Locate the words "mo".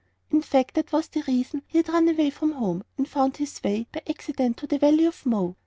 5.27-5.55